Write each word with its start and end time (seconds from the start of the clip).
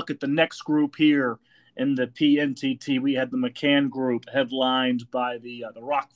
look 0.00 0.08
at 0.08 0.20
the 0.20 0.26
next 0.26 0.62
group 0.62 0.96
here 0.96 1.38
in 1.76 1.94
the 1.94 2.06
PNTT, 2.06 3.02
we 3.02 3.12
had 3.12 3.30
the 3.30 3.36
McCann 3.36 3.90
group 3.90 4.24
headlined 4.32 5.10
by 5.10 5.36
the 5.36 5.64
uh, 5.64 5.72
the 5.72 5.82
Rock 5.82 6.10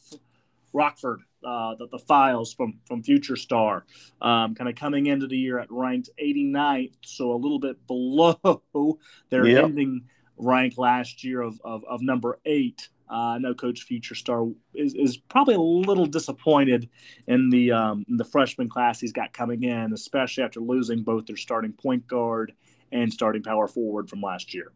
Rockford 0.72 1.20
uh, 1.44 1.74
the, 1.74 1.86
the 1.88 1.98
files 1.98 2.54
from 2.54 2.80
from 2.86 3.02
Future 3.02 3.36
Star, 3.36 3.84
um, 4.22 4.54
kind 4.54 4.70
of 4.70 4.74
coming 4.74 5.06
into 5.06 5.26
the 5.26 5.36
year 5.36 5.58
at 5.58 5.70
ranked 5.70 6.08
89th, 6.18 6.94
so 7.04 7.32
a 7.32 7.36
little 7.36 7.58
bit 7.58 7.86
below 7.86 8.62
their 9.28 9.46
yep. 9.46 9.64
ending 9.64 10.06
rank 10.38 10.78
last 10.78 11.22
year 11.22 11.42
of, 11.42 11.60
of, 11.62 11.84
of 11.84 12.00
number 12.00 12.40
eight. 12.46 12.88
Uh, 13.10 13.34
I 13.36 13.38
know 13.38 13.52
Coach 13.52 13.82
Future 13.82 14.14
Star 14.14 14.48
is, 14.74 14.94
is 14.94 15.18
probably 15.18 15.56
a 15.56 15.60
little 15.60 16.06
disappointed 16.06 16.88
in 17.28 17.50
the 17.50 17.72
um, 17.72 18.06
in 18.08 18.16
the 18.16 18.24
freshman 18.24 18.70
class 18.70 18.98
he's 18.98 19.12
got 19.12 19.34
coming 19.34 19.64
in, 19.64 19.92
especially 19.92 20.42
after 20.42 20.60
losing 20.60 21.02
both 21.02 21.26
their 21.26 21.36
starting 21.36 21.74
point 21.74 22.06
guard 22.06 22.54
and 22.94 23.12
starting 23.12 23.42
power 23.42 23.68
forward 23.68 24.08
from 24.08 24.22
last 24.22 24.54
year. 24.54 24.72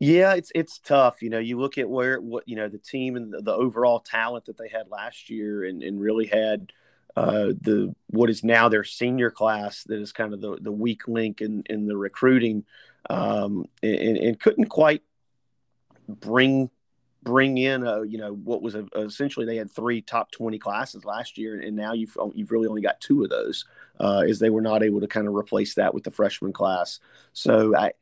Yeah, 0.00 0.34
it's 0.34 0.52
it's 0.54 0.78
tough. 0.78 1.22
You 1.22 1.30
know, 1.30 1.38
you 1.38 1.58
look 1.58 1.78
at 1.78 1.88
where 1.88 2.20
what 2.20 2.46
you 2.46 2.56
know 2.56 2.68
the 2.68 2.78
team 2.78 3.16
and 3.16 3.32
the, 3.32 3.40
the 3.40 3.54
overall 3.54 4.00
talent 4.00 4.44
that 4.44 4.58
they 4.58 4.68
had 4.68 4.90
last 4.90 5.30
year, 5.30 5.64
and, 5.64 5.82
and 5.82 6.00
really 6.00 6.26
had 6.26 6.72
uh, 7.16 7.52
the 7.60 7.94
what 8.08 8.30
is 8.30 8.44
now 8.44 8.68
their 8.68 8.84
senior 8.84 9.30
class 9.30 9.84
that 9.84 9.98
is 10.00 10.12
kind 10.12 10.34
of 10.34 10.40
the, 10.40 10.58
the 10.60 10.72
weak 10.72 11.08
link 11.08 11.40
in 11.40 11.62
in 11.66 11.86
the 11.86 11.96
recruiting, 11.96 12.64
um, 13.08 13.64
and, 13.82 14.18
and 14.18 14.40
couldn't 14.40 14.66
quite 14.66 15.02
bring 16.08 16.70
bring 17.28 17.58
in 17.58 17.86
a, 17.86 18.04
you 18.04 18.16
know 18.16 18.32
what 18.32 18.62
was 18.62 18.74
a, 18.74 18.86
essentially 18.96 19.44
they 19.44 19.56
had 19.56 19.70
three 19.70 20.00
top 20.00 20.30
20 20.30 20.58
classes 20.58 21.04
last 21.04 21.36
year 21.36 21.60
and 21.60 21.76
now 21.76 21.92
you've 21.92 22.16
you've 22.34 22.50
really 22.50 22.66
only 22.66 22.80
got 22.80 23.00
two 23.02 23.22
of 23.22 23.28
those 23.28 23.66
uh, 24.00 24.22
is 24.26 24.38
they 24.38 24.48
were 24.48 24.62
not 24.62 24.82
able 24.82 25.00
to 25.00 25.06
kind 25.06 25.28
of 25.28 25.34
replace 25.34 25.74
that 25.74 25.92
with 25.92 26.04
the 26.04 26.10
freshman 26.10 26.52
class 26.52 27.00
so 27.34 27.76
i 27.76 27.92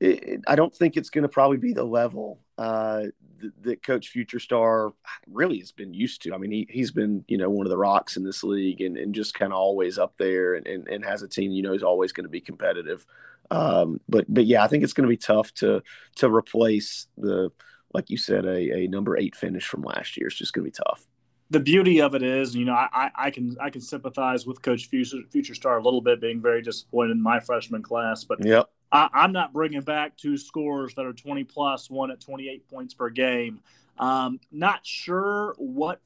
it, 0.00 0.42
I 0.46 0.56
don't 0.56 0.74
think 0.74 0.96
it's 0.96 1.10
going 1.10 1.22
to 1.22 1.28
probably 1.28 1.56
be 1.56 1.72
the 1.72 1.84
level 1.84 2.40
uh, 2.56 3.06
that, 3.40 3.62
that, 3.62 3.82
Coach 3.82 4.08
Future 4.08 4.38
Star 4.38 4.92
really 5.26 5.58
has 5.58 5.72
been 5.72 5.92
used 5.92 6.22
to. 6.22 6.34
I 6.34 6.38
mean, 6.38 6.52
he, 6.52 6.68
he's 6.70 6.90
been, 6.90 7.24
you 7.26 7.36
know, 7.36 7.50
one 7.50 7.66
of 7.66 7.70
the 7.70 7.78
rocks 7.78 8.16
in 8.16 8.24
this 8.24 8.44
league 8.44 8.80
and, 8.80 8.96
and 8.96 9.14
just 9.14 9.34
kind 9.34 9.52
of 9.52 9.58
always 9.58 9.98
up 9.98 10.14
there 10.16 10.54
and, 10.54 10.66
and, 10.66 10.88
and, 10.88 11.04
has 11.04 11.22
a 11.22 11.28
team, 11.28 11.50
you 11.50 11.62
know, 11.62 11.74
is 11.74 11.82
always 11.82 12.12
going 12.12 12.24
to 12.24 12.30
be 12.30 12.40
competitive. 12.40 13.04
Um, 13.50 14.00
but, 14.08 14.24
but 14.32 14.46
yeah, 14.46 14.62
I 14.62 14.68
think 14.68 14.84
it's 14.84 14.92
going 14.92 15.08
to 15.08 15.12
be 15.12 15.16
tough 15.16 15.52
to, 15.54 15.82
to 16.16 16.32
replace 16.32 17.06
the, 17.16 17.50
like 17.92 18.10
you 18.10 18.16
said, 18.16 18.44
a, 18.44 18.84
a 18.84 18.88
number 18.88 19.16
eight 19.16 19.34
finish 19.34 19.66
from 19.66 19.82
last 19.82 20.16
year. 20.16 20.28
is 20.28 20.34
just 20.34 20.52
going 20.52 20.64
to 20.64 20.70
be 20.70 20.84
tough 20.84 21.06
the 21.50 21.60
beauty 21.60 22.00
of 22.00 22.14
it 22.14 22.22
is, 22.22 22.54
you 22.54 22.64
know, 22.64 22.74
I, 22.74 23.10
I 23.14 23.30
can 23.30 23.56
I 23.60 23.70
can 23.70 23.80
sympathize 23.80 24.46
with 24.46 24.60
Coach 24.60 24.86
Future, 24.86 25.18
Future 25.30 25.54
Star 25.54 25.78
a 25.78 25.82
little 25.82 26.02
bit, 26.02 26.20
being 26.20 26.42
very 26.42 26.60
disappointed 26.60 27.12
in 27.12 27.22
my 27.22 27.40
freshman 27.40 27.82
class. 27.82 28.24
But 28.24 28.44
yep. 28.44 28.68
I, 28.92 29.08
am 29.14 29.32
not 29.32 29.52
bringing 29.52 29.80
back 29.80 30.16
two 30.16 30.36
scores 30.36 30.94
that 30.94 31.06
are 31.06 31.12
20 31.12 31.44
plus, 31.44 31.88
one 31.90 32.10
at 32.10 32.20
28 32.20 32.68
points 32.68 32.94
per 32.94 33.08
game. 33.08 33.60
Um, 33.98 34.40
not 34.52 34.84
sure 34.84 35.54
what 35.58 36.00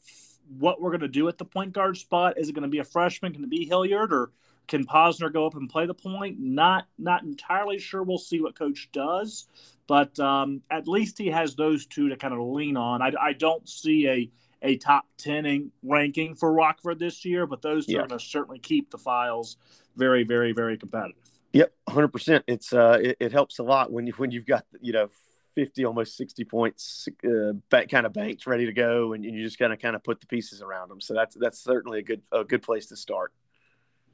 what 0.59 0.81
we're 0.81 0.91
going 0.91 1.01
to 1.01 1.09
do 1.09 1.29
at 1.29 1.39
the 1.39 1.45
point 1.45 1.73
guard 1.73 1.97
spot. 1.97 2.39
Is 2.39 2.49
it 2.49 2.53
going 2.53 2.63
to 2.63 2.69
be 2.69 2.79
a 2.79 2.85
freshman? 2.85 3.33
Can 3.33 3.43
it 3.43 3.51
be 3.51 3.67
Hilliard 3.67 4.13
or 4.13 4.31
can 4.73 4.87
Posner 4.87 5.31
go 5.31 5.47
up 5.47 5.55
and 5.55 5.69
play 5.69 5.85
the 5.85 5.93
point? 5.93 6.39
Not 6.41 6.87
not 6.99 7.25
entirely 7.25 7.79
sure. 7.79 8.03
We'll 8.03 8.17
see 8.17 8.41
what 8.41 8.59
coach 8.59 8.89
does, 8.91 9.47
but 9.87 10.19
um, 10.19 10.63
at 10.71 10.89
least 10.89 11.19
he 11.19 11.27
has 11.27 11.55
those 11.55 11.85
two 11.85 12.09
to 12.09 12.17
kind 12.17 12.33
of 12.33 12.41
lean 12.41 12.79
on. 12.79 13.03
I, 13.03 13.13
I 13.21 13.33
don't 13.35 13.69
see 13.69 14.09
a 14.09 14.31
a 14.63 14.79
top 14.79 15.05
10 15.19 15.73
ranking 15.83 16.35
for 16.35 16.55
Rockford 16.55 16.99
this 16.99 17.23
year, 17.23 17.47
but 17.47 17.61
those 17.61 17.85
two 17.85 17.93
yeah. 17.93 17.99
are 17.99 18.07
going 18.07 18.19
to 18.19 18.25
certainly 18.25 18.61
keep 18.61 18.91
the 18.91 18.97
files 18.97 19.59
very, 19.97 20.23
very, 20.23 20.53
very 20.53 20.79
competitive. 20.79 21.17
Yep, 21.53 21.73
hundred 21.87 22.09
percent. 22.09 22.45
It's 22.47 22.73
uh, 22.73 22.99
it, 23.03 23.17
it, 23.21 23.33
helps 23.33 23.59
a 23.59 23.63
lot 23.63 23.93
when 23.93 24.07
you 24.07 24.15
when 24.15 24.31
you've 24.31 24.47
got 24.47 24.65
you 24.81 24.95
know 24.95 25.11
fifty, 25.55 25.85
almost 25.85 26.17
sixty 26.17 26.45
points, 26.45 27.09
uh, 27.27 27.53
back, 27.69 27.91
kind 27.91 28.07
of 28.07 28.15
banked, 28.15 28.47
ready 28.47 28.65
to 28.65 28.73
go, 28.73 29.13
and, 29.13 29.23
and 29.23 29.37
you 29.37 29.45
just 29.45 29.59
kind 29.59 29.71
of 29.71 29.79
kind 29.79 29.95
of 29.95 30.03
put 30.03 30.23
the 30.23 30.27
pieces 30.27 30.63
around 30.63 30.89
them. 30.89 31.03
So 31.03 31.13
that's 31.13 31.37
that's 31.39 31.63
certainly 31.63 31.99
a 31.99 32.03
good 32.03 32.23
a 32.33 32.43
good 32.43 32.63
place 32.63 32.87
to 32.87 32.97
start. 32.97 33.35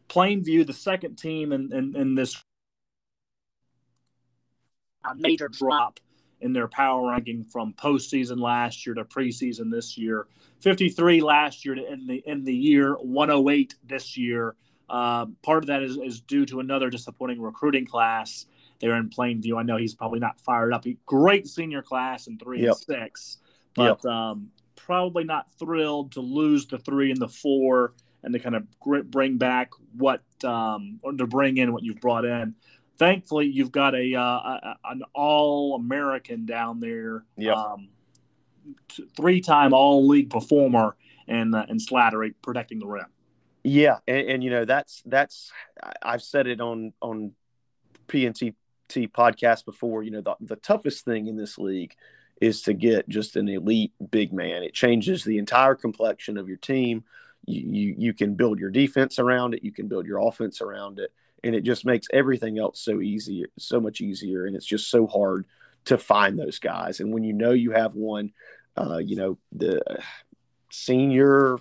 Plainview, 0.09 0.67
the 0.67 0.73
second 0.73 1.17
team 1.17 1.53
in 1.53 1.73
in, 1.73 1.97
in 1.97 2.15
this 2.15 2.43
a 5.05 5.15
major 5.15 5.49
drop 5.49 6.01
in 6.41 6.53
their 6.53 6.69
power 6.69 7.09
ranking 7.09 7.45
from 7.45 7.73
postseason 7.73 8.39
last 8.39 8.87
year 8.87 8.95
to 8.95 9.05
preseason 9.05 9.71
this 9.71 9.99
year. 9.99 10.27
53 10.61 11.21
last 11.21 11.65
year 11.65 11.75
to 11.75 11.89
end 11.89 12.09
the 12.09 12.27
end 12.27 12.47
the 12.47 12.55
year, 12.55 12.95
108 12.95 13.75
this 13.85 14.17
year. 14.17 14.55
Uh, 14.89 15.27
part 15.43 15.65
of 15.65 15.67
that 15.67 15.83
is, 15.83 15.99
is 15.99 16.21
due 16.21 16.47
to 16.47 16.61
another 16.61 16.89
disappointing 16.89 17.41
recruiting 17.41 17.85
class 17.85 18.47
there 18.81 18.95
in 18.97 19.11
Plainview. 19.11 19.59
I 19.59 19.63
know 19.63 19.77
he's 19.77 19.95
probably 19.95 20.21
not 20.21 20.41
fired 20.41 20.73
up. 20.73 20.85
He, 20.85 20.97
great 21.05 21.47
senior 21.47 21.83
class 21.83 22.27
in 22.27 22.39
three 22.39 22.63
yep. 22.63 22.71
and 22.71 22.77
six, 22.77 23.39
but 23.75 24.03
yep. 24.03 24.13
um, 24.13 24.49
probably 24.77 25.25
not 25.25 25.53
thrilled 25.59 26.13
to 26.13 26.21
lose 26.21 26.67
the 26.67 26.79
three 26.79 27.11
and 27.11 27.21
the 27.21 27.29
four 27.29 27.93
and 28.23 28.33
to 28.33 28.39
kind 28.39 28.57
of 28.57 28.65
bring 29.11 29.39
back 29.39 29.71
what 29.97 30.23
um, 30.45 31.01
or 31.03 31.13
to 31.13 31.27
bring 31.27 31.57
in 31.57 31.73
what 31.73 31.83
you've 31.83 32.01
brought 32.01 32.25
in. 32.25 32.55
Thankfully, 32.99 33.47
you've 33.47 33.71
got 33.71 33.95
a, 33.95 34.15
uh, 34.15 34.23
a 34.23 34.77
an 34.85 35.03
all 35.15 35.77
American 35.77 36.47
down 36.47 36.81
there, 36.81 37.25
yep. 37.37 37.57
um, 37.57 37.89
t- 38.89 39.07
three 39.17 39.41
time 39.41 39.73
All 39.73 40.07
League 40.07 40.31
performer, 40.31 40.97
and 41.29 41.55
uh, 41.55 41.67
and 41.69 41.81
Slattery 41.81 42.35
protecting 42.43 42.81
the 42.81 42.87
rim. 42.87 43.07
Yeah, 43.63 43.99
and, 44.09 44.29
and, 44.29 44.45
you 44.45 44.51
know 44.51 44.65
that's 44.65 45.03
that's 45.07 45.53
I've 46.03 46.23
said 46.23 46.47
it 46.47 46.61
on 46.61 46.93
on 47.01 47.33
PNT 48.09 48.55
podcast 48.89 49.65
before. 49.65 50.03
You 50.03 50.11
know 50.11 50.21
the 50.21 50.35
the 50.41 50.57
toughest 50.57 51.05
thing 51.05 51.29
in 51.29 51.37
this 51.37 51.59
league 51.59 51.95
is 52.41 52.63
to 52.63 52.73
get 52.73 53.09
just 53.09 53.37
an 53.37 53.49
elite 53.49 53.93
big 54.11 54.33
man. 54.33 54.63
It 54.63 54.75
changes 54.75 55.25
the 55.25 55.39
entire 55.39 55.75
complexion 55.75 56.39
of 56.39 56.49
your 56.49 56.57
team. 56.57 57.05
You, 57.49 57.95
you 57.97 58.15
can 58.15 58.35
build 58.35 58.59
your 58.59 58.71
defense 58.71 59.19
around 59.19 59.55
it. 59.55 59.65
You 59.65 59.73
can 59.73 59.89
build 59.89 60.07
your 60.07 60.19
offense 60.27 60.61
around 60.61 60.99
it, 60.99 61.13
and 61.43 61.55
it 61.55 61.63
just 61.63 61.85
makes 61.85 62.07
everything 62.13 62.59
else 62.59 62.81
so 62.81 63.01
easy, 63.01 63.47
so 63.59 63.81
much 63.81 64.01
easier. 64.01 64.47
And 64.47 64.55
it's 64.55 64.67
just 64.67 64.91
so 64.91 65.07
hard 65.07 65.47
to 65.87 65.97
find 65.97 66.39
those 66.39 66.59
guys. 66.59 67.01
And 67.01 67.13
when 67.13 67.25
you 67.25 67.33
know 67.33 67.53
you 67.53 67.71
have 67.71 67.95
one, 67.95 68.33
uh, 68.77 68.99
you 68.99 69.17
know 69.17 69.39
the 69.53 69.83
senior 70.71 71.59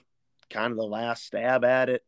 kind 0.50 0.72
of 0.72 0.78
the 0.78 0.84
last 0.84 1.26
stab 1.26 1.64
at 1.64 1.90
it. 1.90 2.04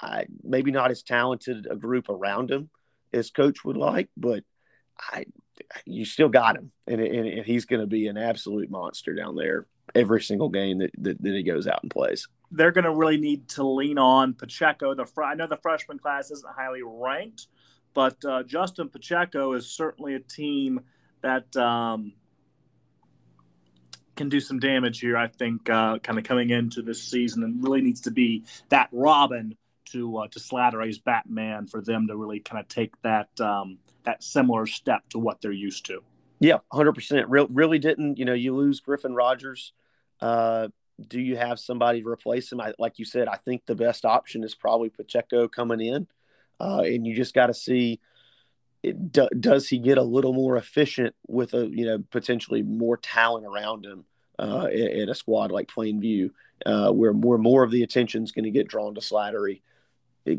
I 0.00 0.26
maybe 0.42 0.70
not 0.70 0.90
as 0.90 1.02
talented 1.02 1.66
a 1.70 1.76
group 1.76 2.08
around 2.08 2.50
him 2.50 2.70
as 3.12 3.30
coach 3.30 3.64
would 3.64 3.76
like, 3.76 4.08
but 4.16 4.44
I 4.98 5.24
you 5.84 6.04
still 6.04 6.28
got 6.28 6.56
him, 6.56 6.70
and, 6.86 7.00
and, 7.00 7.26
and 7.26 7.46
he's 7.46 7.64
going 7.64 7.80
to 7.80 7.86
be 7.86 8.08
an 8.08 8.18
absolute 8.18 8.70
monster 8.70 9.14
down 9.14 9.36
there 9.36 9.66
every 9.94 10.22
single 10.22 10.48
game 10.48 10.78
that, 10.78 10.90
that, 10.98 11.22
that 11.22 11.34
he 11.34 11.42
goes 11.42 11.66
out 11.66 11.82
and 11.82 11.90
plays. 11.90 12.28
They're 12.50 12.72
going 12.72 12.84
to 12.84 12.94
really 12.94 13.18
need 13.18 13.48
to 13.50 13.64
lean 13.64 13.98
on 13.98 14.34
Pacheco. 14.34 14.94
The 14.94 15.06
fr- 15.06 15.24
I 15.24 15.34
know 15.34 15.46
the 15.46 15.56
freshman 15.56 15.98
class 15.98 16.30
isn't 16.30 16.54
highly 16.54 16.82
ranked, 16.84 17.48
but 17.94 18.24
uh, 18.24 18.42
Justin 18.44 18.88
Pacheco 18.88 19.52
is 19.52 19.66
certainly 19.68 20.14
a 20.14 20.20
team 20.20 20.80
that 21.22 21.56
um, 21.56 22.12
can 24.16 24.28
do 24.28 24.40
some 24.40 24.58
damage 24.58 25.00
here. 25.00 25.16
I 25.16 25.28
think 25.28 25.68
uh, 25.68 25.98
kind 25.98 26.18
of 26.18 26.24
coming 26.24 26.50
into 26.50 26.82
this 26.82 27.02
season 27.02 27.42
and 27.42 27.62
really 27.62 27.82
needs 27.82 28.02
to 28.02 28.10
be 28.10 28.44
that 28.68 28.88
Robin 28.92 29.56
to 29.86 30.18
uh, 30.18 30.28
to 30.28 30.38
Slattery's 30.38 30.98
Batman 30.98 31.66
for 31.66 31.80
them 31.80 32.08
to 32.08 32.16
really 32.16 32.40
kind 32.40 32.60
of 32.60 32.68
take 32.68 33.00
that 33.02 33.28
um, 33.40 33.78
that 34.04 34.22
similar 34.22 34.66
step 34.66 35.08
to 35.10 35.18
what 35.18 35.40
they're 35.40 35.52
used 35.52 35.86
to. 35.86 36.02
Yeah, 36.40 36.58
hundred 36.72 36.92
percent. 36.92 37.28
Real, 37.28 37.46
really 37.48 37.78
didn't. 37.78 38.18
You 38.18 38.24
know, 38.24 38.34
you 38.34 38.54
lose 38.54 38.80
Griffin 38.80 39.14
Rogers. 39.14 39.72
Uh, 40.20 40.68
do 41.08 41.20
you 41.20 41.36
have 41.36 41.58
somebody 41.58 42.02
to 42.02 42.08
replace 42.08 42.50
him? 42.50 42.60
I, 42.60 42.72
like 42.78 42.98
you 42.98 43.04
said, 43.04 43.28
I 43.28 43.36
think 43.36 43.66
the 43.66 43.74
best 43.74 44.04
option 44.04 44.44
is 44.44 44.54
probably 44.54 44.88
Pacheco 44.88 45.48
coming 45.48 45.80
in, 45.80 46.06
uh, 46.60 46.82
and 46.84 47.06
you 47.06 47.14
just 47.14 47.34
got 47.34 47.48
to 47.48 47.54
see 47.54 48.00
it, 48.82 49.12
do, 49.12 49.28
does 49.38 49.68
he 49.68 49.78
get 49.78 49.98
a 49.98 50.02
little 50.02 50.32
more 50.32 50.56
efficient 50.56 51.14
with 51.26 51.54
a 51.54 51.66
you 51.66 51.84
know 51.84 52.02
potentially 52.10 52.62
more 52.62 52.96
talent 52.96 53.46
around 53.46 53.84
him 53.84 54.04
uh, 54.38 54.68
in, 54.72 54.88
in, 54.88 55.08
a 55.08 55.14
squad 55.14 55.50
like 55.50 55.68
Plainview, 55.68 56.30
uh, 56.64 56.90
where 56.92 57.12
where 57.12 57.38
more 57.38 57.62
of 57.62 57.70
the 57.70 57.82
attention 57.82 58.22
is 58.22 58.32
going 58.32 58.44
to 58.44 58.50
get 58.50 58.68
drawn 58.68 58.94
to 58.94 59.00
Slattery? 59.00 59.62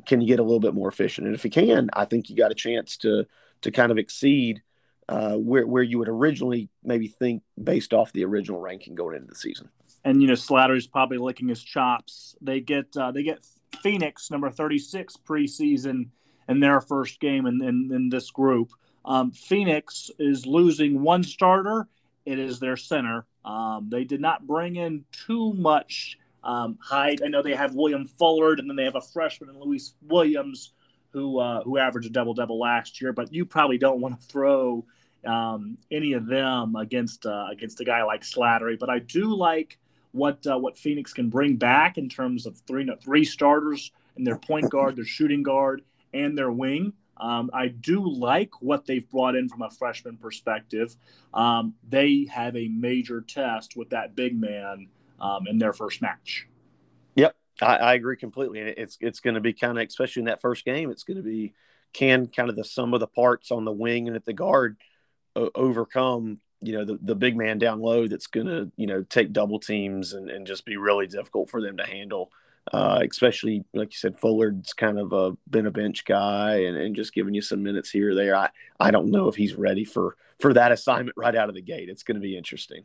Can 0.05 0.21
you 0.21 0.27
get 0.27 0.39
a 0.39 0.43
little 0.43 0.59
bit 0.59 0.73
more 0.73 0.89
efficient? 0.89 1.27
And 1.27 1.35
if 1.35 1.43
he 1.43 1.49
can, 1.49 1.89
I 1.93 2.05
think 2.05 2.29
you 2.29 2.35
got 2.35 2.51
a 2.51 2.55
chance 2.55 2.97
to 2.97 3.25
to 3.61 3.71
kind 3.71 3.91
of 3.91 3.97
exceed 3.97 4.61
uh, 5.09 5.35
where 5.35 5.65
where 5.65 5.83
you 5.83 5.99
would 5.99 6.09
originally 6.09 6.69
maybe 6.83 7.07
think 7.07 7.43
based 7.61 7.93
off 7.93 8.13
the 8.13 8.25
original 8.25 8.59
ranking 8.59 8.95
going 8.95 9.15
into 9.15 9.27
the 9.27 9.35
season. 9.35 9.69
And 10.07 10.21
you 10.21 10.27
know, 10.29 10.35
Slattery's 10.35 10.87
probably 10.87 11.17
licking 11.17 11.49
his 11.49 11.61
chops. 11.61 12.33
They 12.39 12.61
get 12.61 12.95
uh, 12.95 13.11
they 13.11 13.23
get 13.23 13.45
Phoenix 13.83 14.31
number 14.31 14.49
thirty 14.49 14.79
six 14.79 15.17
preseason 15.17 16.11
in 16.47 16.61
their 16.61 16.79
first 16.79 17.19
game 17.19 17.45
in, 17.45 17.61
in, 17.61 17.91
in 17.93 18.07
this 18.07 18.31
group. 18.31 18.71
Um, 19.03 19.31
Phoenix 19.31 20.09
is 20.17 20.45
losing 20.45 21.01
one 21.01 21.23
starter. 21.23 21.89
It 22.25 22.39
is 22.39 22.57
their 22.57 22.77
center. 22.77 23.25
Um, 23.43 23.89
they 23.91 24.05
did 24.05 24.21
not 24.21 24.47
bring 24.47 24.77
in 24.77 25.03
too 25.11 25.51
much 25.51 26.17
um, 26.41 26.77
height. 26.81 27.19
I 27.21 27.27
know 27.27 27.41
they 27.41 27.55
have 27.55 27.75
William 27.75 28.05
Fullard, 28.05 28.61
and 28.61 28.69
then 28.69 28.77
they 28.77 28.85
have 28.85 28.95
a 28.95 29.01
freshman, 29.01 29.59
Luis 29.59 29.93
Williams, 30.01 30.71
who 31.09 31.37
uh, 31.37 31.63
who 31.63 31.77
averaged 31.77 32.07
a 32.07 32.11
double 32.11 32.33
double 32.33 32.59
last 32.61 33.01
year, 33.01 33.11
but 33.11 33.33
you 33.33 33.45
probably 33.45 33.77
don't 33.77 33.99
want 33.99 34.17
to 34.17 34.25
throw 34.25 34.85
um, 35.25 35.77
any 35.91 36.13
of 36.13 36.27
them 36.27 36.77
against 36.77 37.25
uh, 37.25 37.47
against 37.51 37.81
a 37.81 37.83
guy 37.83 38.03
like 38.03 38.21
Slattery. 38.21 38.79
But 38.79 38.89
I 38.89 38.99
do 38.99 39.35
like 39.35 39.77
what 40.11 40.45
uh, 40.47 40.57
what 40.57 40.77
Phoenix 40.77 41.13
can 41.13 41.29
bring 41.29 41.55
back 41.55 41.97
in 41.97 42.09
terms 42.09 42.45
of 42.45 42.57
three 42.67 42.89
three 43.03 43.25
starters 43.25 43.91
and 44.15 44.25
their 44.25 44.37
point 44.37 44.69
guard, 44.69 44.95
their 44.95 45.05
shooting 45.05 45.43
guard, 45.43 45.83
and 46.13 46.37
their 46.37 46.51
wing. 46.51 46.93
Um, 47.17 47.49
I 47.53 47.67
do 47.69 48.07
like 48.07 48.61
what 48.61 48.85
they've 48.85 49.07
brought 49.09 49.35
in 49.35 49.49
from 49.49 49.63
a 49.63 49.71
freshman 49.71 50.17
perspective. 50.17 50.95
Um, 51.33 51.73
they 51.87 52.27
have 52.31 52.55
a 52.55 52.67
major 52.67 53.21
test 53.21 53.75
with 53.75 53.89
that 53.89 54.15
big 54.15 54.39
man 54.39 54.89
um, 55.19 55.47
in 55.47 55.57
their 55.57 55.73
first 55.73 56.01
match. 56.01 56.47
Yep, 57.15 57.35
I, 57.61 57.77
I 57.77 57.93
agree 57.95 58.17
completely. 58.17 58.59
And 58.59 58.69
it's 58.69 58.97
it's 59.01 59.19
going 59.19 59.33
to 59.35 59.41
be 59.41 59.53
kind 59.53 59.77
of, 59.79 59.87
especially 59.87 60.21
in 60.21 60.25
that 60.27 60.41
first 60.41 60.65
game, 60.65 60.91
it's 60.91 61.03
going 61.03 61.17
to 61.17 61.23
be 61.23 61.53
can 61.93 62.27
kind 62.27 62.49
of 62.49 62.55
the 62.55 62.63
sum 62.63 62.93
of 62.93 62.99
the 62.99 63.07
parts 63.07 63.49
on 63.49 63.65
the 63.65 63.71
wing 63.71 64.07
and 64.07 64.15
at 64.15 64.25
the 64.25 64.33
guard 64.33 64.77
overcome 65.55 66.39
you 66.61 66.73
know 66.73 66.85
the, 66.85 66.97
the 67.01 67.15
big 67.15 67.37
man 67.37 67.57
down 67.57 67.79
low 67.79 68.07
that's 68.07 68.27
going 68.27 68.47
to 68.47 68.71
you 68.77 68.87
know 68.87 69.03
take 69.03 69.31
double 69.31 69.59
teams 69.59 70.13
and, 70.13 70.29
and 70.29 70.47
just 70.47 70.65
be 70.65 70.77
really 70.77 71.07
difficult 71.07 71.49
for 71.49 71.61
them 71.61 71.77
to 71.77 71.85
handle 71.85 72.31
uh, 72.73 73.01
especially 73.09 73.63
like 73.73 73.93
you 73.93 73.97
said, 73.97 74.19
Fullard's 74.19 74.73
kind 74.73 74.99
of 74.99 75.13
a, 75.13 75.37
been 75.49 75.67
a 75.67 75.71
bench 75.71 76.05
guy 76.05 76.63
and, 76.63 76.75
and 76.75 76.95
just 76.95 77.13
giving 77.13 77.33
you 77.33 77.41
some 77.41 77.63
minutes 77.63 77.89
here 77.89 78.11
or 78.11 78.15
there. 78.15 78.35
I, 78.35 78.49
I 78.79 78.91
don't 78.91 79.11
know 79.11 79.27
if 79.27 79.35
he's 79.35 79.55
ready 79.55 79.85
for 79.85 80.15
for 80.39 80.53
that 80.53 80.71
assignment 80.71 81.17
right 81.17 81.35
out 81.35 81.49
of 81.49 81.55
the 81.55 81.61
gate. 81.61 81.89
It's 81.89 82.03
going 82.03 82.15
to 82.15 82.21
be 82.21 82.37
interesting. 82.37 82.83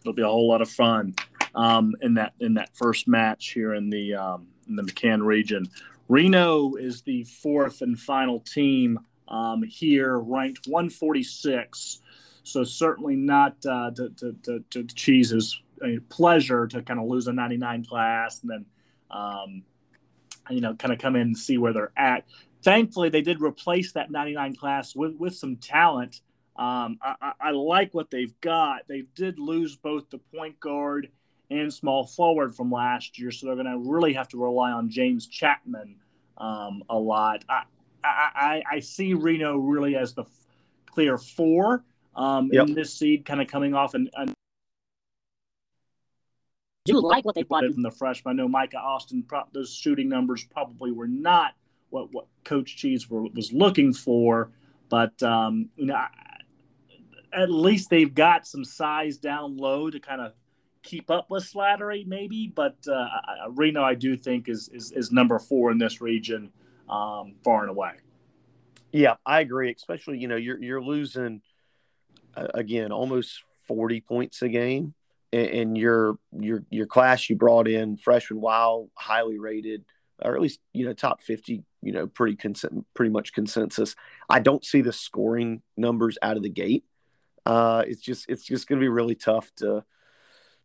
It'll 0.00 0.12
be 0.12 0.22
a 0.22 0.26
whole 0.26 0.48
lot 0.48 0.62
of 0.62 0.70
fun 0.70 1.14
um, 1.54 1.94
in 2.02 2.14
that 2.14 2.34
in 2.40 2.54
that 2.54 2.76
first 2.76 3.08
match 3.08 3.50
here 3.50 3.74
in 3.74 3.90
the 3.90 4.14
um, 4.14 4.48
in 4.68 4.76
the 4.76 4.82
McCann 4.82 5.24
region. 5.24 5.66
Reno 6.08 6.74
is 6.74 7.02
the 7.02 7.24
fourth 7.24 7.82
and 7.82 7.98
final 7.98 8.40
team 8.40 8.98
um, 9.28 9.62
here, 9.62 10.18
ranked 10.18 10.66
146. 10.66 12.00
So 12.42 12.64
certainly 12.64 13.16
not 13.16 13.56
uh, 13.66 13.90
to, 13.92 14.10
to, 14.10 14.36
to, 14.44 14.64
to 14.70 14.84
Cheese's 14.84 15.60
pleasure 16.08 16.66
to 16.66 16.82
kind 16.82 17.00
of 17.00 17.06
lose 17.06 17.26
a 17.26 17.32
99 17.32 17.84
class 17.84 18.42
and 18.42 18.50
then 18.50 18.66
um, 19.10 19.62
you 20.50 20.60
know, 20.60 20.74
kind 20.74 20.92
of 20.92 20.98
come 20.98 21.16
in 21.16 21.22
and 21.22 21.38
see 21.38 21.58
where 21.58 21.72
they're 21.72 21.92
at. 21.96 22.24
Thankfully, 22.62 23.08
they 23.08 23.22
did 23.22 23.40
replace 23.40 23.92
that 23.92 24.10
99 24.10 24.56
class 24.56 24.94
with, 24.94 25.14
with 25.16 25.34
some 25.34 25.56
talent. 25.56 26.20
Um, 26.56 26.98
I, 27.02 27.32
I, 27.40 27.50
like 27.52 27.94
what 27.94 28.10
they've 28.10 28.38
got. 28.40 28.86
They 28.86 29.04
did 29.14 29.38
lose 29.38 29.76
both 29.76 30.10
the 30.10 30.18
point 30.18 30.60
guard 30.60 31.08
and 31.50 31.72
small 31.72 32.06
forward 32.06 32.54
from 32.54 32.70
last 32.70 33.18
year, 33.18 33.30
so 33.30 33.46
they're 33.46 33.54
going 33.54 33.66
to 33.66 33.90
really 33.90 34.12
have 34.12 34.28
to 34.28 34.36
rely 34.36 34.70
on 34.70 34.90
James 34.90 35.26
Chapman 35.26 35.96
um, 36.36 36.82
a 36.90 36.98
lot. 36.98 37.44
I, 37.48 37.62
I, 38.04 38.62
I, 38.70 38.80
see 38.80 39.14
Reno 39.14 39.56
really 39.56 39.96
as 39.96 40.14
the 40.14 40.24
clear 40.86 41.18
four 41.18 41.84
um, 42.14 42.50
yep. 42.52 42.68
in 42.68 42.74
this 42.74 42.94
seed, 42.94 43.24
kind 43.24 43.40
of 43.40 43.48
coming 43.48 43.74
off 43.74 43.94
and. 43.94 44.10
an 44.14 44.34
do 46.84 47.00
like 47.00 47.24
what 47.24 47.34
they 47.34 47.42
brought 47.42 47.64
from 47.72 47.82
the 47.82 47.90
freshman. 47.90 48.38
I 48.38 48.42
know 48.42 48.48
Micah 48.48 48.78
Austin, 48.78 49.24
those 49.52 49.74
shooting 49.74 50.08
numbers 50.08 50.44
probably 50.44 50.92
were 50.92 51.08
not 51.08 51.52
what, 51.90 52.12
what 52.12 52.26
Coach 52.44 52.76
Cheese 52.76 53.10
were, 53.10 53.22
was 53.34 53.52
looking 53.52 53.92
for, 53.92 54.50
but 54.88 55.22
um, 55.22 55.68
you 55.76 55.86
know, 55.86 56.02
at 57.32 57.50
least 57.50 57.90
they've 57.90 58.14
got 58.14 58.46
some 58.46 58.64
size 58.64 59.18
down 59.18 59.56
low 59.56 59.90
to 59.90 60.00
kind 60.00 60.20
of 60.20 60.32
keep 60.82 61.10
up 61.10 61.30
with 61.30 61.44
Slattery, 61.44 62.06
maybe. 62.06 62.50
But 62.52 62.76
uh, 62.90 63.06
Reno, 63.50 63.82
I 63.82 63.94
do 63.94 64.16
think 64.16 64.48
is, 64.48 64.68
is, 64.72 64.92
is 64.92 65.12
number 65.12 65.38
four 65.38 65.70
in 65.70 65.78
this 65.78 66.00
region, 66.00 66.50
um, 66.88 67.34
far 67.44 67.62
and 67.62 67.70
away. 67.70 67.92
Yeah, 68.92 69.14
I 69.24 69.40
agree. 69.40 69.72
Especially, 69.72 70.18
you 70.18 70.26
know, 70.26 70.36
you're 70.36 70.60
you're 70.60 70.82
losing 70.82 71.42
again 72.36 72.92
almost 72.92 73.42
forty 73.66 74.00
points 74.00 74.42
a 74.42 74.48
game. 74.48 74.94
And 75.32 75.78
your 75.78 76.18
your 76.36 76.64
your 76.70 76.86
class 76.86 77.30
you 77.30 77.36
brought 77.36 77.68
in 77.68 77.96
freshman 77.96 78.40
while 78.40 78.88
highly 78.94 79.38
rated 79.38 79.84
or 80.22 80.34
at 80.34 80.42
least 80.42 80.58
you 80.72 80.84
know 80.84 80.92
top 80.92 81.22
50 81.22 81.62
you 81.82 81.92
know 81.92 82.08
pretty 82.08 82.34
cons- 82.34 82.64
pretty 82.94 83.12
much 83.12 83.32
consensus. 83.32 83.94
I 84.28 84.40
don't 84.40 84.64
see 84.64 84.80
the 84.80 84.92
scoring 84.92 85.62
numbers 85.76 86.18
out 86.20 86.36
of 86.36 86.42
the 86.42 86.50
gate. 86.50 86.84
Uh 87.46 87.84
it's 87.86 88.00
just 88.00 88.28
it's 88.28 88.44
just 88.44 88.66
going 88.66 88.80
to 88.80 88.84
be 88.84 88.88
really 88.88 89.14
tough 89.14 89.50
to 89.56 89.84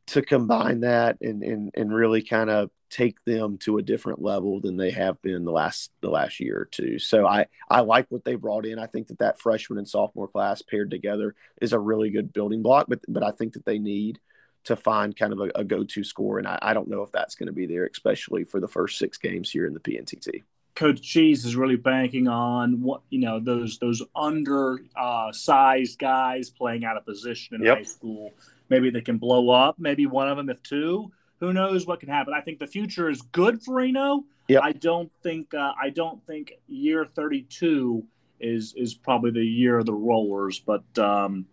to 0.07 0.22
combine 0.22 0.81
that 0.81 1.18
and 1.22 1.44
and 1.44 1.72
and 1.75 1.94
really 1.94 2.22
kind 2.22 2.50
of 2.50 2.69
take 2.90 3.24
them 3.25 3.57
to 3.57 3.78
a 3.78 3.81
different 3.81 4.22
level 4.22 4.62
than 4.62 4.78
they 4.78 4.92
have 4.92 5.22
been 5.22 5.44
the 5.44 5.52
last 5.52 5.92
the 6.02 6.10
last 6.10 6.40
year 6.40 6.62
or 6.62 6.66
two. 6.66 7.00
So 7.00 7.25
I 7.25 7.48
I 7.69 7.81
like 7.81 8.06
what 8.10 8.24
they 8.24 8.36
brought 8.36 8.66
in. 8.66 8.80
I 8.80 8.86
think 8.86 9.07
that 9.07 9.19
that 9.19 9.40
freshman 9.40 9.80
and 9.80 9.88
sophomore 9.88 10.28
class 10.28 10.62
paired 10.62 10.92
together 10.92 11.36
is 11.62 11.74
a 11.74 11.80
really 11.80 12.10
good 12.12 12.31
building 12.34 12.62
block. 12.62 12.86
But 12.88 13.00
but 13.07 13.24
I 13.24 13.31
think 13.31 13.54
that 13.54 13.66
they 13.66 13.80
need 13.80 14.19
to 14.66 14.75
find 14.75 15.16
kind 15.16 15.31
of 15.31 15.40
a, 15.40 15.52
a 15.56 15.63
go-to 15.63 16.04
score, 16.04 16.40
and 16.40 16.48
I, 16.48 16.57
I 16.62 16.74
don't 16.74 16.88
know 16.88 17.04
if 17.04 17.12
that's 17.12 17.36
going 17.36 17.48
to 17.48 17.54
be 17.54 17.68
there, 17.68 17.86
especially 17.86 18.44
for 18.44 18.60
the 18.60 18.68
first 18.68 18.98
six 18.98 19.18
games 19.18 19.52
here 19.52 19.68
in 19.68 19.74
the 19.74 19.80
PNTT. 19.80 20.42
Coach 20.75 21.02
Cheese 21.02 21.46
is 21.46 21.56
really 21.56 21.78
banking 21.78 22.28
on 22.28 22.81
what 22.81 23.02
you 23.10 23.19
know 23.19 23.40
those 23.40 23.80
those 23.80 24.02
under 24.16 24.80
uh, 24.96 25.31
sized 25.31 26.00
guys 26.00 26.50
playing 26.50 26.84
out 26.84 26.98
of 26.98 27.06
position 27.06 27.56
in 27.56 27.63
yep. 27.63 27.78
high 27.78 27.84
school. 27.84 28.34
Maybe 28.69 28.89
they 28.89 29.01
can 29.01 29.17
blow 29.17 29.50
up. 29.50 29.77
Maybe 29.79 30.06
one 30.06 30.29
of 30.29 30.38
them, 30.38 30.50
if 30.50 30.62
two. 30.63 31.12
Who 31.39 31.53
knows 31.53 31.85
what 31.85 32.00
can 32.00 32.09
happen? 32.09 32.33
I 32.33 32.41
think 32.41 32.59
the 32.59 32.67
future 32.67 33.09
is 33.09 33.21
good 33.21 33.62
for 33.62 33.75
Reno. 33.75 34.23
Yep. 34.47 34.62
I 34.63 34.71
don't 34.71 35.12
think 35.21 35.53
uh, 35.53 35.73
I 35.81 35.89
don't 35.89 36.25
think 36.25 36.53
year 36.67 37.06
32 37.06 38.03
is 38.39 38.73
is 38.77 38.94
probably 38.94 39.31
the 39.31 39.45
year 39.45 39.79
of 39.79 39.85
the 39.85 39.94
rollers, 39.94 40.59
but 40.59 40.83
um, 40.97 41.45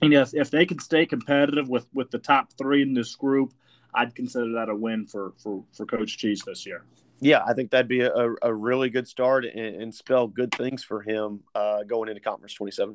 and 0.00 0.12
if, 0.12 0.34
if 0.34 0.50
they 0.50 0.66
can 0.66 0.78
stay 0.78 1.06
competitive 1.06 1.68
with 1.68 1.86
with 1.92 2.10
the 2.10 2.18
top 2.18 2.52
three 2.58 2.82
in 2.82 2.94
this 2.94 3.14
group, 3.14 3.52
I'd 3.94 4.14
consider 4.14 4.52
that 4.52 4.68
a 4.68 4.74
win 4.74 5.06
for 5.06 5.32
for 5.38 5.62
for 5.72 5.86
Coach 5.86 6.18
Cheese 6.18 6.42
this 6.46 6.66
year. 6.66 6.84
Yeah, 7.20 7.44
I 7.46 7.54
think 7.54 7.70
that'd 7.70 7.86
be 7.86 8.00
a, 8.00 8.34
a 8.42 8.52
really 8.52 8.90
good 8.90 9.06
start 9.06 9.44
and, 9.44 9.76
and 9.80 9.94
spell 9.94 10.26
good 10.26 10.52
things 10.52 10.82
for 10.82 11.02
him 11.02 11.44
uh, 11.54 11.84
going 11.84 12.08
into 12.08 12.20
Conference 12.20 12.52
27. 12.54 12.90